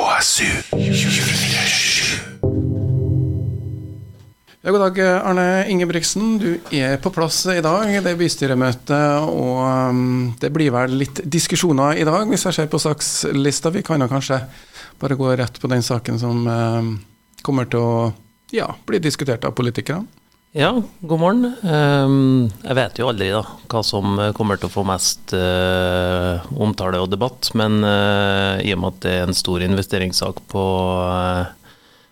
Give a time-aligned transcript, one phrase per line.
[0.00, 2.20] KSU 247.
[4.62, 6.38] Ja, god dag, Arne Ingebrigtsen.
[6.38, 7.90] Du er på plass i dag.
[8.00, 12.70] Det er bystyremøte, og um, det blir vel litt diskusjoner i dag, hvis jeg ser
[12.72, 13.72] på sakslista.
[13.74, 14.40] Vi kan jo kanskje
[15.02, 16.90] bare gå rett på den saken som um,
[17.44, 18.08] kommer til å
[18.56, 20.08] ja, bli diskutert av politikerne.
[20.52, 21.44] Ja, god morgen.
[21.62, 26.98] Um, jeg vet jo aldri da, hva som kommer til å få mest uh, omtale
[26.98, 30.64] og debatt, men uh, i og med at det er en stor investeringssak på,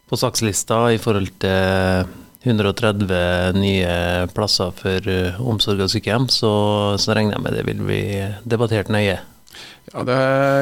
[0.06, 2.14] på sakslista i forhold til
[2.46, 3.90] 130 nye
[4.36, 5.10] plasser for
[5.42, 6.52] omsorg og sykehjem, så,
[6.94, 8.02] så, regner jeg med det vil bli
[8.46, 9.18] debattert nøye.
[9.88, 10.16] Ja, det,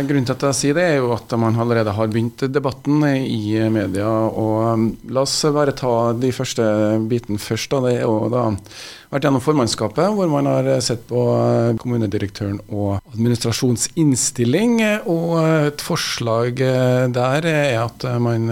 [0.06, 3.58] Grunnen til at jeg sier det, er jo at man allerede har begynt debatten i
[3.72, 4.06] media.
[4.06, 6.62] og um, La oss bare ta de første
[7.10, 7.72] bitene først.
[7.72, 7.80] Da.
[7.86, 8.44] Det er jo da
[9.10, 14.78] vært gjennom formannskapet, hvor man har sett på uh, kommunedirektøren og administrasjonsinnstilling.
[15.10, 15.36] Og
[15.72, 18.50] et forslag uh, der er at man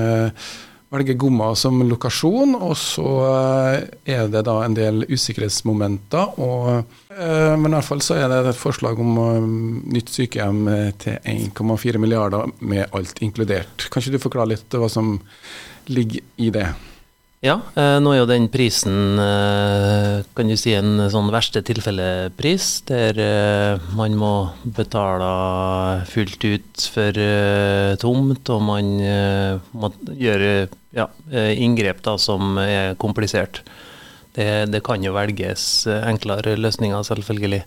[0.95, 3.77] velge Gomma som lokasjon, og så eh,
[4.17, 6.39] er det da en del usikkerhetsmomenter.
[6.43, 9.51] Og, eh, men i hvert fall så er det et forslag om eh,
[9.97, 10.65] nytt sykehjem
[11.03, 13.89] til 1,4 milliarder med alt inkludert.
[13.91, 15.17] Kan ikke du forklare litt hva som
[15.91, 16.69] ligger i det?
[17.45, 17.59] Ja,
[18.01, 23.21] nå er jo den prisen kan du si en sånn verste tilfellepris, der
[23.99, 24.31] man må
[24.65, 25.29] betale
[26.09, 27.21] fullt ut for
[28.01, 28.95] tomt, og man
[29.77, 30.55] må gjøre
[30.95, 33.63] ja, eh, inngrep da, som er komplisert.
[34.35, 37.63] Det, det, kan jo velges eh, enklere løsninger, selvfølgelig.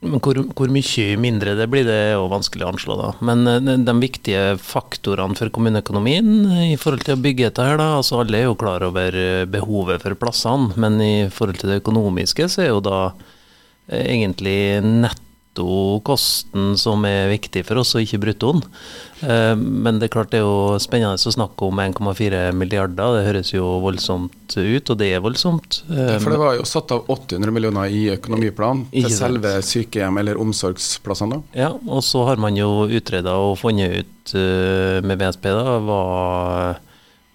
[0.00, 2.94] Hvor, hvor, mye mindre det blir, det er jo vanskelig å anslå.
[2.96, 3.08] da.
[3.26, 6.30] Men eh, de viktige faktorene for kommuneøkonomien
[6.70, 9.18] i forhold til å bygge dette her, da, altså alle er jo klar over
[9.50, 13.00] behovet for plassene, men i forhold til det økonomiske så er jo da
[13.90, 18.62] egentlig nett nettokosten som er viktig for oss, og ikke bruttoen.
[19.22, 23.18] Eh, men det er klart det er jo spennende å snakke om 1,4 milliarder.
[23.18, 25.82] Det høres jo voldsomt ut, og det er voldsomt.
[25.88, 31.42] For det var jo satt av 800 millioner i økonomiplanen til selve sykehjem eller omsorgsplassene?
[31.54, 36.04] Ja, og så har man jo utreda og funnet ut eh, med BSP da, hva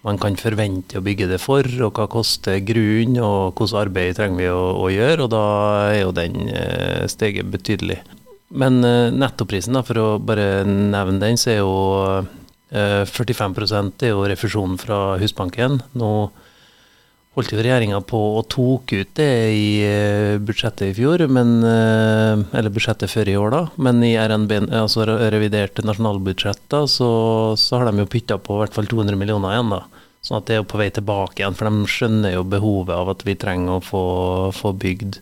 [0.06, 4.38] man kan forvente å bygge det for, og hva koster grunn, og hvilket arbeid trenger
[4.38, 5.26] vi å, å, gjøre.
[5.26, 5.44] Og da
[5.90, 7.98] er jo den eh, steget betydelig.
[8.54, 11.76] Men eh, nettoprisen, da, for å bare nevne den, så er jo
[12.70, 13.56] eh, 45
[14.06, 15.80] er jo refusjonen fra Husbanken.
[15.98, 16.12] Nå
[17.36, 22.44] holdt jo regjeringa på og tok ut det i eh, budsjettet i fjor, men, eh,
[22.56, 23.62] eller budsjettet før i år, da.
[23.76, 27.10] Men i RNB, altså revidert nasjonalbudsjett, da, så,
[27.60, 29.84] så har de jo pytta på i hvert fall 200 millioner igjen, da.
[30.24, 33.12] Sånn at det er jo på vei tilbake igjen, for de skjønner jo behovet av
[33.12, 34.04] at vi trenger å få,
[34.56, 35.20] få bygd.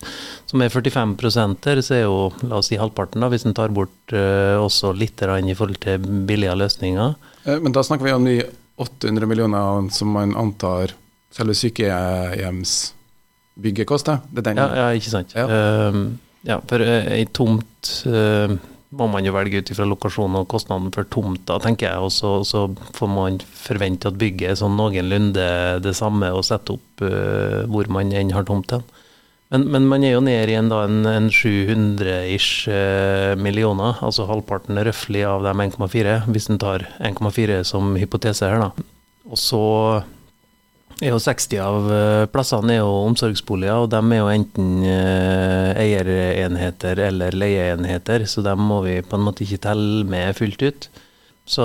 [0.48, 1.18] Så med 45
[1.66, 4.94] her, så er jo la oss si halvparten, da, hvis en tar bort uh, også
[4.96, 7.18] litt i forhold til billige løsninger.
[7.44, 8.38] Men da snakker vi om de
[8.80, 10.96] 800 millioner som man antar
[11.34, 14.16] selve sykehjemsbygget koster?
[14.30, 15.30] Det ja, ja, ikke sant.
[15.36, 15.94] Ja, uh,
[16.46, 18.48] ja for ei tomt uh,
[18.94, 21.98] må man jo velge ut fra lokasjonen og kostnaden for tomta, tenker jeg.
[22.04, 22.60] Og så, så,
[22.96, 25.46] får man forvente at bygget er sånn noenlunde
[25.84, 28.82] det samme å sette opp uh, hvor man enn har tomten.
[29.52, 34.26] Men, men, man er jo nede i en, da, en, en 700-ish uh, millioner, altså
[34.26, 38.70] halvparten røftlig av de 1,4, hvis en tar 1,4 som hypotese her, da.
[39.30, 39.62] Og så
[41.02, 45.70] er jo 60 av eh, plassene er jo omsorgsboliger, og de er jo enten eh,
[45.80, 50.82] eierenheter eller leieenheter, så dem må vi på en måte ikke telle med fullt ut.
[51.44, 51.64] Så,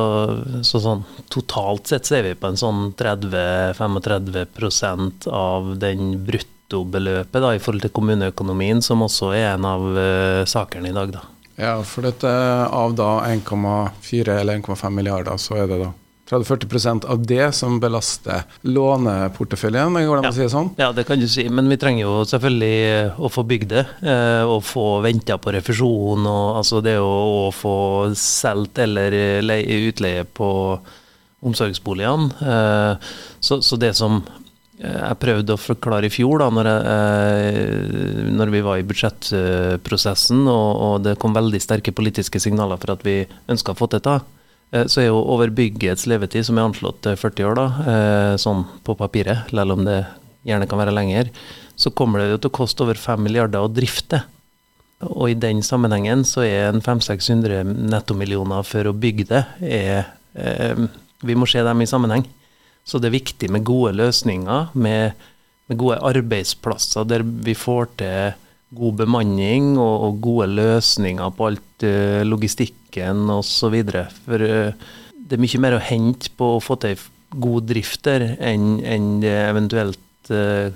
[0.68, 7.54] så sånn, totalt sett så er vi på en sånn 30-35% av den bruttobeløpet da,
[7.56, 11.08] i forhold til kommuneøkonomien, som også er en av uh, sakene i dag.
[11.16, 11.24] da.
[11.56, 15.92] Ja, for dette av da 1,4 eller 1,5 milliarder, så er det da
[16.30, 20.32] 30-40% av det som belaster låneporteføljen, går det ja.
[20.32, 20.70] å si det sånn?
[20.78, 23.86] Ja, det kan du si, men vi trenger jo selvfølgelig eh, å få bygd det.
[24.06, 27.76] Eh, og få venta på refusjon, og altså det å, få
[28.18, 30.52] solgt eller leie, utleie på
[31.50, 32.30] omsorgsboligene.
[32.46, 33.12] Eh,
[33.42, 34.22] så, så, det som
[34.80, 40.70] jeg prøvde å forklare i fjor, da når, jeg, når vi var i budsjettprosessen og,
[40.70, 44.22] og, det kom veldig sterke politiske signaler for at vi ønska å få til dette,
[44.22, 44.39] Eh,
[44.70, 48.66] så er jo over byggets levetid, som er anslått til 40 år, da, eh, sånn
[48.86, 50.04] på papiret, selv om det
[50.46, 51.32] gjerne kan være lenger,
[51.80, 54.24] så kommer det jo til å koste over 5 milliarder å drifte.
[55.02, 60.06] Og i den sammenhengen så er en 500-600 nettomillioner for å bygge det, er,
[60.36, 60.88] eh,
[61.22, 62.24] Vi må se dem i sammenheng.
[62.86, 65.14] Så det er viktig med gode løsninger, med,
[65.68, 68.34] med gode arbeidsplasser der vi får til
[68.76, 73.80] god bemanning og, og gode løsninger på alt uh, logistikken osv.
[74.26, 78.32] For uh, det er mye mer å hente på å få til god drift der,
[78.42, 80.70] enn enn eventuelt uh,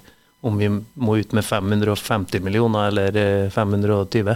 [0.44, 4.36] om vi må ut med 550 millioner eller 520.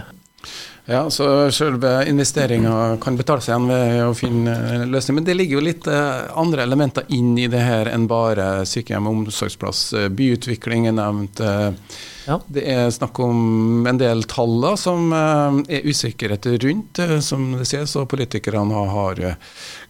[0.90, 4.52] Ja, så selve investeringa kan betale seg igjen ved å finne
[4.88, 5.18] løsning.
[5.18, 9.18] Men det ligger jo litt andre elementer inn i det her enn bare sykehjem og
[9.18, 9.82] omsorgsplass.
[10.16, 11.42] Byutvikling er nevnt.
[12.24, 12.38] Ja.
[12.48, 17.92] Det er snakk om en del tall som er usikkerhet rundt, som det sies.
[18.00, 19.20] Og politikerne har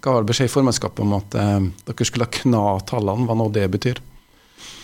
[0.02, 4.02] ga beskjed i formannskapet om at dere skulle kna tallene, hva nå det betyr.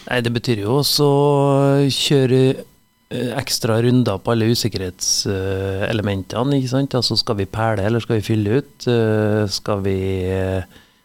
[0.05, 2.74] Nei, Det betyr jo også å kjøre Eh,
[3.13, 6.57] ekstra runder på alle usikkerhetselementene.
[6.57, 6.95] ikke sant?
[6.95, 8.87] Altså Skal vi pæle, eller skal vi fylle ut?
[8.89, 10.63] Eh, skal vi eh,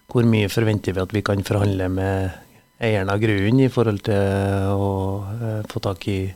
[0.10, 2.30] Hvor mye forventer vi at vi kan forhandle med
[2.82, 4.16] eieren av grunnen i forhold til
[4.74, 5.24] å
[5.70, 6.34] få tak i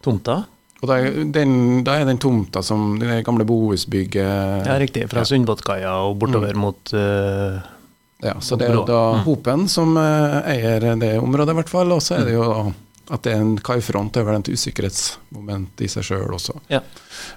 [0.00, 0.44] tomta?
[0.80, 5.08] Og da er, den, da er den tomta som det gamle bohusbygget Ja, riktig.
[5.10, 5.24] Fra ja.
[5.28, 6.60] Sundbåtkaia og bortover mm.
[6.60, 7.60] mot uh,
[8.24, 9.24] Ja, så det er da mm.
[9.26, 11.92] Hopen som eier det området, i hvert fall.
[11.92, 12.64] Og så er det jo da
[13.12, 16.56] at det er en kaifront over et usikkerhetsmoment i seg sjøl også.
[16.72, 16.80] Ja.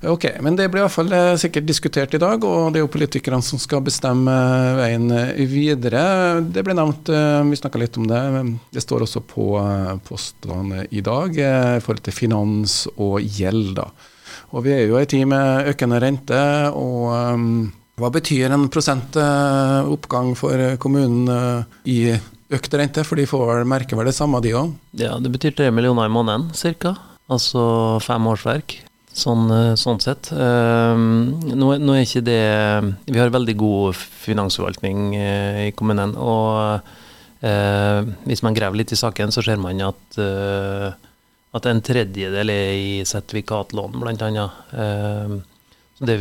[0.07, 2.85] Ok, Men det blir i hvert fall eh, sikkert diskutert i dag, og det er
[2.85, 6.03] jo politikerne som skal bestemme eh, veien eh, videre.
[6.43, 7.11] Det ble nevnt,
[7.49, 8.21] vi snakka litt om det,
[8.73, 9.47] det står også på
[10.07, 13.75] postene i dag i forhold til finans og gjeld.
[13.81, 13.89] da.
[14.55, 16.41] Og vi er jo i tid med økende rente.
[16.71, 17.51] og um,
[17.97, 22.13] hva betyr en prosentoppgang for kommunen i
[22.53, 24.75] økt rente, for de får merke vel det samme, de òg?
[24.99, 26.95] Ja, det betyr tre millioner i måneden ca.
[27.27, 27.63] Altså
[28.03, 28.79] fem årsverk.
[29.17, 30.29] Sånn, eh, sånn sett.
[30.31, 32.44] Um, nå, nå, er ikke det
[33.07, 36.13] Vi har veldig god finansforvaltning uh, i kommunen.
[36.21, 36.85] Og
[37.41, 37.99] uh,
[38.29, 40.19] hvis man graver litt i saken, så ser man at,
[41.57, 44.47] at en tredjedel er i sertifikatlån, bl.a.
[44.71, 45.39] Uh,
[45.97, 46.19] det,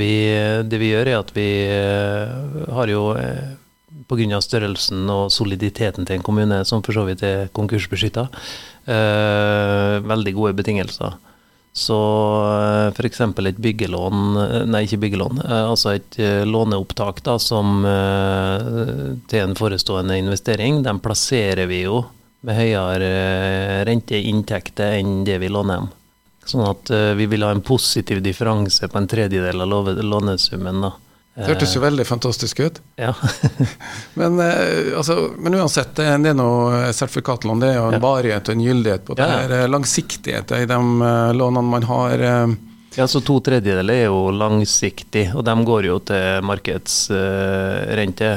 [0.65, 1.49] det vi gjør, er at vi
[2.73, 3.11] har jo
[4.09, 4.41] pga.
[4.41, 8.29] størrelsen og soliditeten til en kommune, som for så vidt er konkursbeskytta,
[8.87, 11.17] eh, veldig gode betingelser.
[11.77, 11.97] Så
[12.49, 13.21] eh, f.eks.
[13.21, 16.17] et byggelån, eh, nei ikke byggelån, eh, altså et
[16.49, 17.85] låneopptak da, som
[19.29, 22.01] til en forestående investering, den plasserer vi jo
[22.47, 25.93] med høyere renteinntekter enn det vi låner dem.
[26.47, 30.85] Sånn at vi vil ha en positiv differanse på en tredjedel av lånesummen.
[30.87, 30.93] da.
[31.37, 32.79] Det hørtes jo veldig fantastisk ut.
[32.97, 33.13] Ja.
[34.15, 37.61] men, eh, altså, men, uansett, det er noe sertifikatlån.
[37.61, 38.01] Det er jo en ja.
[38.01, 39.27] varighet og en gyldighet på det.
[39.27, 39.43] Ja.
[39.43, 39.57] her.
[39.59, 42.25] Eh, langsiktighet i de uh, lånene man har.
[42.97, 48.31] Ja, så To tredjedeler er jo langsiktig, og de går jo til markedsrente.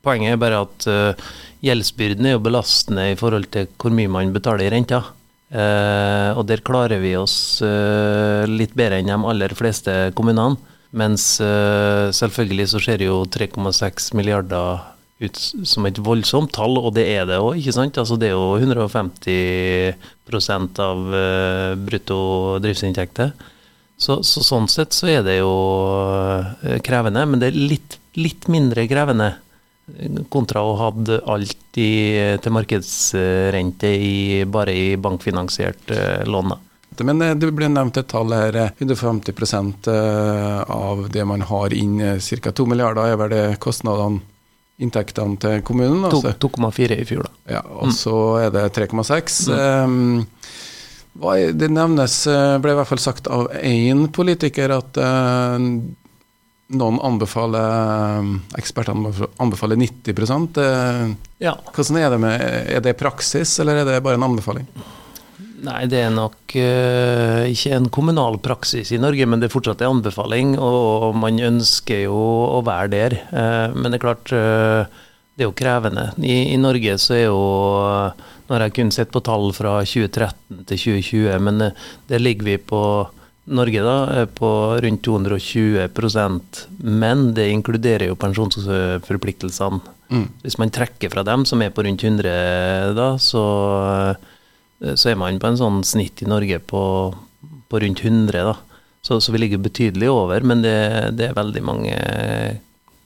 [0.00, 0.86] poenget er bare at
[1.64, 5.02] gjeldsbyrden er jo belastende i forhold til hvor mye man betaler i renta.
[5.52, 10.56] og der klarer vi oss litt bedre enn de aller fleste kommunene.
[10.94, 14.78] Mens uh, selvfølgelig så ser jo 3,6 milliarder
[15.24, 17.98] ut som et voldsomt tall, og det er det òg, ikke sant?
[17.98, 22.18] Altså det er jo 150% av uh, brutto
[22.62, 23.32] driftsinntekter.
[23.94, 26.44] Så, så, sånn sett så er det jo uh,
[26.86, 29.30] krevende, men det er litt, litt mindre krevende
[30.32, 30.88] kontra å ha
[31.28, 35.92] alt i, til markedsrente i, bare i bankfinansiert
[36.24, 36.48] lån.
[36.54, 36.58] da.
[37.02, 38.58] Men eh, det ble nevnt et tall her.
[38.78, 42.52] 150 eh, eh, av det man har inn, ca.
[42.52, 44.22] 2 milliarder, er vel det kostnadene,
[44.82, 46.06] inntektene til kommunen?
[46.10, 46.94] 2,4 altså.
[46.94, 47.58] i fjor, da.
[47.58, 49.44] Ja, og så er det 3,6.
[49.86, 50.24] Mm.
[51.54, 52.16] det nevnes,
[52.58, 54.98] ble i hvert fall sagt av én politiker, at
[56.74, 58.26] noen anbefaler
[58.58, 61.54] ekspertene anbefaler 90 ja.
[61.70, 64.66] Hvordan er det med Er det praksis, eller er det bare en anbefaling?
[65.64, 69.84] Nei, det er nok uh, ikke en kommunal praksis i Norge, men det er fortsatt
[69.84, 70.54] en anbefaling.
[70.60, 72.18] Og man ønsker jo
[72.58, 73.18] å være der.
[73.32, 76.10] Uh, men det er klart, uh, det er jo krevende.
[76.20, 77.42] I, I, Norge så er jo
[78.44, 81.70] Nå har jeg kun sett på tall fra 2013 til 2020, men
[82.10, 82.80] der ligger vi på
[83.56, 84.50] Norge da, på
[84.84, 89.80] rundt 220% men det inkluderer jo pensjonsforpliktelsene.
[90.12, 90.26] Mm.
[90.44, 93.44] Hvis man trekker fra dem, som er på rundt 100 da, så
[94.94, 96.82] så er man på en sånn snitt i Norge på,
[97.68, 98.44] på rundt 100.
[98.44, 98.56] da.
[99.04, 100.76] Så, så, vi ligger betydelig over, men det,
[101.18, 101.96] det, er veldig mange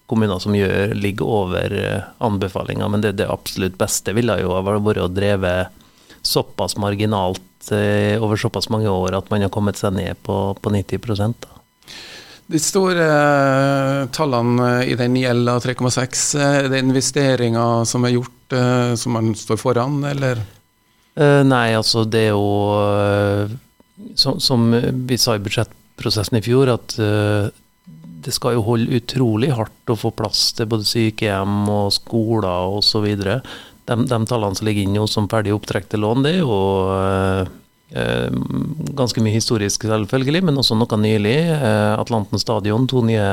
[0.06, 2.86] kommuner som gjør, ligger over eh, anbefalinga.
[2.88, 5.52] Men det, det, absolutt beste ville jo ha vært å dreve
[6.22, 10.72] såpass marginalt eh, over såpass mange år at man har kommet seg ned på, på
[10.76, 11.56] 90 da.
[12.48, 18.54] De store uh, tallene i den gjelda 3,6, er det investeringer som er gjort
[18.96, 20.38] som man står foran, eller?
[21.18, 22.42] Uh, nei, altså det jo
[22.78, 23.50] uh,
[24.14, 24.68] som, som,
[25.08, 27.48] vi sa i budsjettprosessen i fjor, at uh,
[28.24, 33.06] det skal jo holde utrolig hardt å få plass til både sykehjem og skoler osv.
[33.88, 36.58] De, de tallene som ligger inne som ferdig opptrekte lån, det er jo
[36.92, 37.52] eh,
[37.96, 38.34] eh,
[38.98, 41.38] ganske mye historisk, selvfølgelig, men også noe nylig.
[41.54, 43.28] Eh, Atlanten stadion, to nye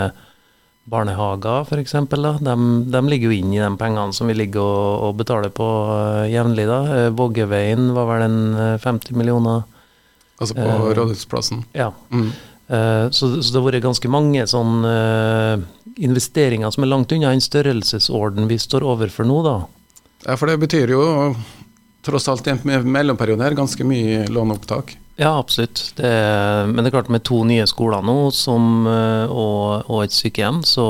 [0.85, 1.95] barnehager f.eks.
[2.45, 2.55] De,
[2.93, 6.25] de ligger jo inn i de pengene som vi ligger og, og betaler på uh,
[6.29, 6.67] jevnlig.
[6.69, 6.81] da.
[7.17, 8.41] Våggeveien var vel en
[8.83, 9.63] 50 millioner.
[10.37, 11.63] Altså på uh, Rådhusplassen?
[11.77, 11.91] Ja.
[12.11, 12.29] Mm.
[12.69, 14.95] Uh, så, så, det har vært ganske mange sånne
[15.95, 19.57] investeringer som er langt unna en størrelsesorden vi står overfor nå, da.
[20.25, 21.05] Ja, for det betyr jo
[22.05, 24.95] tross alt i en mellomperiode her ganske mye låneopptak?
[25.15, 25.93] Ja, absolutt.
[25.95, 26.09] Det,
[26.67, 30.59] men det er klart med to nye skoler nå som, uh, og, og, et sykehjem,
[30.67, 30.87] så,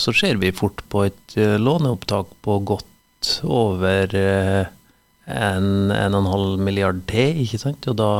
[0.00, 6.62] så, ser vi fort på et låneopptak på godt over en, en og en halv
[6.64, 7.90] milliard til, ikke sant.
[7.92, 8.12] Og da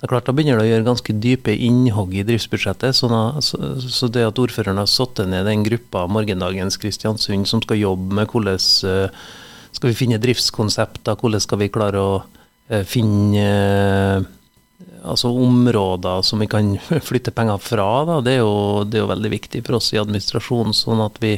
[0.00, 2.96] det er klart, Da begynner det å gjøre ganske dype innhogg i driftsbudsjettet.
[2.96, 3.10] Så,
[3.44, 8.32] så, det at ordføreren har satt ned den gruppa morgendagens Kristiansund som skal jobbe med
[8.32, 12.14] hvordan skal vi finne driftskonsepter, hvordan skal vi klare å
[12.88, 13.44] finne
[15.02, 16.74] altså områder som vi kan
[17.08, 20.00] flytte penger fra, da, det, er jo, det er jo veldig viktig for oss i
[20.00, 20.76] administrasjonen.
[20.76, 21.36] Sånn at vi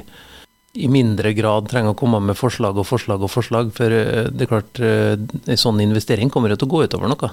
[0.72, 3.72] i mindre grad trenger å komme med forslag og forslag og forslag.
[3.76, 7.32] For det er klart, en sånn investering kommer jo til å gå utover noe.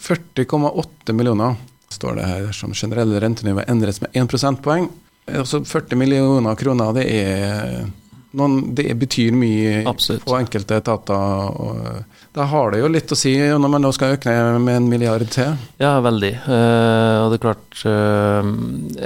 [0.00, 1.56] 40,8 millioner
[1.90, 4.88] står det her som generelle rentenivå endres med 1 prosentpoeng.
[5.30, 7.90] Altså 40 millioner kroner, det, er
[8.38, 10.24] noen, det betyr mye Absolutt.
[10.26, 11.60] på enkelte etater.
[11.60, 14.88] Og da har det jo litt å si når man nå skal øke med en
[14.90, 15.56] milliard til.
[15.82, 16.32] Ja, veldig.
[16.46, 18.50] Eh, og det er klart eh,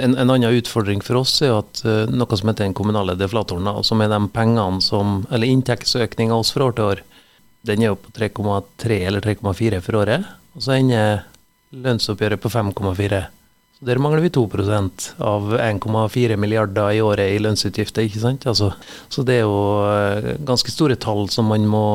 [0.05, 3.69] en, en, annen utfordring for oss er at eh, noe som heter den kommunale deflatoren,
[3.87, 7.05] som er de pengene som Eller inntektsøkninga oss fra år til år,
[7.65, 10.27] den er jo på 3,3 eller 3,4 for året.
[10.55, 11.25] Og så ender
[11.75, 13.25] lønnsoppgjøret på 5,4.
[13.85, 18.07] Der mangler vi 2% av 1,4 milliarder i året i lønnsutgifter.
[18.07, 18.47] ikke sant?
[18.49, 18.71] Altså,
[19.13, 21.85] så det er jo eh, ganske store tall som man må,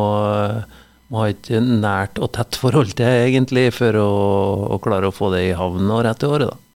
[1.11, 4.11] må ha et nært og tett forhold til, egentlig, for å,
[4.77, 6.53] å klare å få det i havn og rett i året.
[6.53, 6.70] da.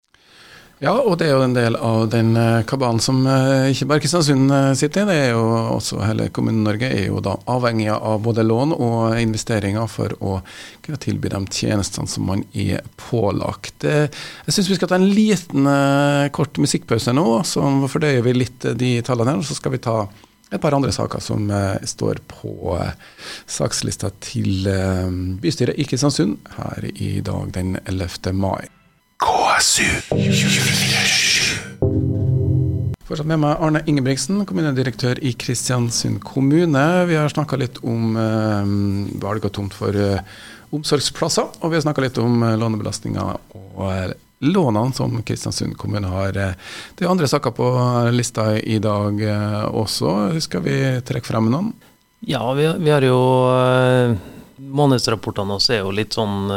[0.81, 4.01] Ja, og det er jo en del av den eh, kabalen som eh, ikke bare
[4.01, 5.09] Kristiansund eh, sitter i.
[5.11, 5.43] Det er jo
[5.75, 10.39] også hele Kommune-Norge er jo da avhengig av både lån og investeringer for å
[10.81, 13.85] kunne tilby de tjenestene som man er pålagt.
[13.85, 15.69] Jeg syns vi skal ta en liten
[16.33, 19.45] kort musikkpause nå, så fordøyer vi litt de tallene her.
[19.45, 19.99] Og så skal vi ta
[20.49, 21.45] et par andre saker som
[21.93, 22.73] står på
[23.45, 24.65] sakslista til
[25.45, 28.33] bystyret i Kristiansund her i dag den 11.
[28.33, 28.80] mai.
[29.21, 31.57] KSU 247.
[33.05, 36.85] Fortsatt med meg Arne Ingebrigtsen, kommunedirektør i Kristiansund kommune.
[37.05, 38.71] Vi har snakka litt om eh,
[39.21, 40.23] valg av tomt for eh,
[40.73, 43.27] omsorgsplasser, og vi har snakka litt om eh, lånebelastninga
[43.59, 44.15] og eh,
[44.47, 46.33] lånene som Kristiansund kommune har.
[46.33, 47.69] Eh, det er andre saker på
[48.15, 50.15] lista i dag eh, også.
[50.41, 51.69] Skal vi trekke frem noen?
[52.25, 53.21] Ja, vi, vi har jo
[54.61, 56.49] Månedsrapportene også er jo litt sånn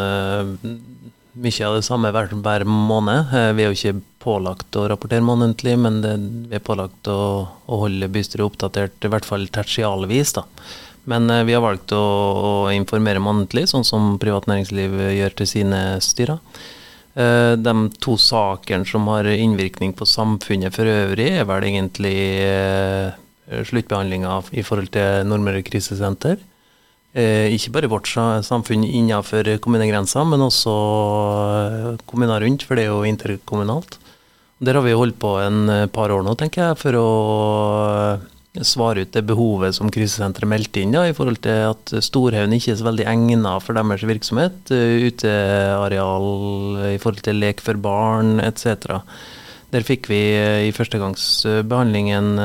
[1.35, 3.33] mye av det samme hver, hver måned.
[3.35, 6.15] Eh, vi er jo ikke pålagt å rapportere månedlig, men det,
[6.51, 7.19] vi er pålagt å,
[7.67, 10.35] å holde bystyret oppdatert, i hvert fall tertialvis.
[10.39, 10.47] da.
[11.11, 15.51] Men eh, vi har valgt å, å informere månedlig, sånn som privat næringsliv gjør til
[15.51, 16.41] sine styrer.
[17.15, 22.17] Eh, de to sakene som har innvirkning på samfunnet for øvrig, er vel egentlig
[23.45, 26.39] sluttbehandlinga i forhold til Nordmøre krisesenter
[27.15, 33.07] ikke bare vårt samfunn innenfor kommunegrensa, men også eh, kommuner rundt, for det er jo
[33.07, 34.01] interkommunalt.
[34.65, 37.09] Der har vi holdt på en eh, par år nå, tenker jeg, for å
[38.67, 42.75] svare ut det behovet som krisesenteret meldte inn, da, i forhold til at Storhaugen ikke
[42.75, 44.59] er så veldig egnet for deres virksomhet.
[44.71, 46.29] Uteareal
[46.93, 49.01] i forhold til lek for barn etc.
[49.75, 50.21] Der fikk vi
[50.69, 52.39] i førstegangsbehandlingen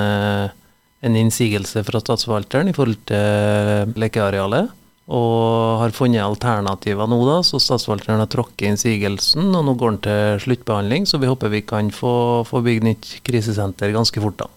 [1.06, 4.76] en innsigelse fra statsforvalteren i forhold til lekearealet.
[5.10, 9.48] Og har funnet alternativer nå, da, så statsforvalteren har tråkket innsigelsen.
[9.58, 13.14] Og nå går den til sluttbehandling, så vi håper vi kan få, få bygd nytt
[13.26, 14.44] krisesenter ganske fort.
[14.44, 14.50] da.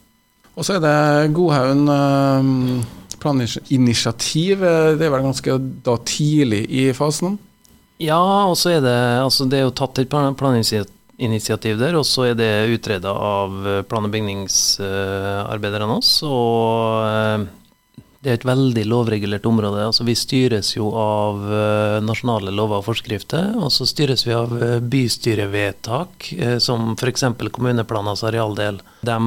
[0.52, 2.50] Og så er det Godhaugen eh,
[3.22, 4.61] planinitiativ.
[4.61, 5.56] Det er vel ganske
[5.87, 7.38] da tidlig i fasen?
[8.02, 8.20] Ja,
[8.50, 12.31] og så er det altså det er jo tatt et planinitiativ initiativ der, og så
[12.31, 16.14] er det utreda av eh, plan- og bygningsarbeiderne oss.
[16.26, 17.45] Og eh,
[18.23, 19.85] det er et veldig lovregulert område.
[19.88, 24.54] altså Vi styres jo av eh, nasjonale lover og forskrifter, og så styres vi av
[24.88, 27.28] bystyrevedtak, som f.eks.
[27.50, 28.81] kommuneplanens arealdel.
[29.02, 29.21] De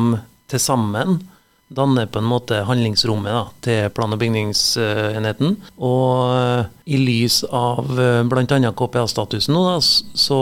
[0.49, 1.19] til sammen
[1.67, 5.55] danner på en måte handlingsrommet da, til plan- og bygningsenheten.
[5.81, 7.87] Og i lys av
[8.29, 8.73] bl.a.
[8.77, 10.39] KPA-statusen nå, da, så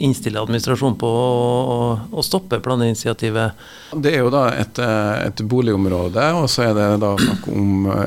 [0.00, 3.64] innstiller administrasjonen på å, stoppe planinitiativet.
[3.96, 7.88] Det er jo da et, eh, et boligområde, og så er det da snakk om
[7.88, 8.00] å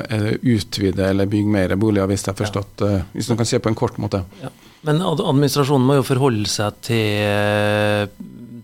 [0.54, 3.02] utvide eller bygge mer boliger, hvis jeg har forstått ja.
[3.14, 4.22] Hvis du kan se på en kort måte.
[4.42, 4.50] Ja.
[4.84, 8.10] Men administrasjonen må jo forholde seg til,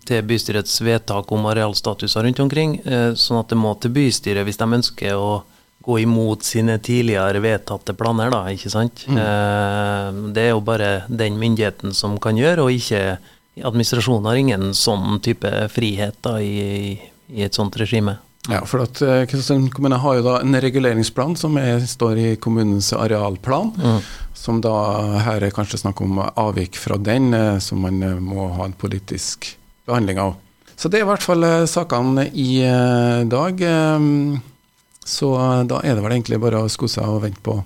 [0.07, 2.77] til bystyrets vedtak om arealstatuser rundt omkring,
[3.15, 5.41] sånn at det må til bystyret hvis de ønsker å
[5.81, 9.05] gå imot sine tidligere vedtatte planer, da, ikke sant.
[9.09, 10.27] Mm.
[10.35, 13.17] Det er jo bare den myndigheten som kan gjøre, og ikke
[13.65, 16.99] administrasjonen har ingen sånn type frihet da, i,
[17.33, 18.19] i et sånt regime.
[18.49, 18.97] Ja, for at
[19.29, 23.73] Kristiansund kommune har jo da en reguleringsplan som er, står i kommunens arealplan.
[23.77, 23.99] Mm.
[24.33, 24.73] Som da
[25.21, 28.73] her er kanskje snakk om avvik fra den, eh, som man eh, må ha en
[28.73, 29.51] politisk
[29.89, 30.35] behandling av.
[30.75, 32.61] Så det er i hvert fall sakene i
[33.29, 33.59] dag.
[35.05, 35.29] Så
[35.69, 37.57] da er det vel egentlig bare å sko seg og vente på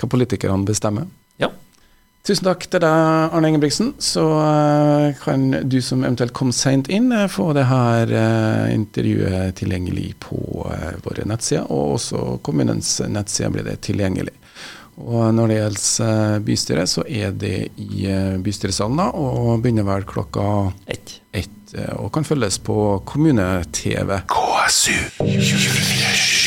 [0.00, 1.08] hva politikerne bestemmer.
[1.40, 1.48] Ja.
[2.24, 3.94] Tusen takk til deg, Arne Ingebrigtsen.
[4.00, 4.24] Så
[5.22, 8.12] kan du som eventuelt kom seint inn, få det her
[8.72, 10.40] intervjuet tilgjengelig på
[11.04, 11.68] våre nettsider.
[11.68, 14.36] Og også kommunens nettside blir det tilgjengelig.
[15.00, 18.04] Og når det gjelder bystyret, så er det i
[18.44, 20.44] bystyresalen da, og begynner vel klokka
[20.86, 21.20] ett.
[21.32, 22.76] ett og kan følges på
[23.06, 24.20] kommune-TV.
[24.30, 26.39] KSU 24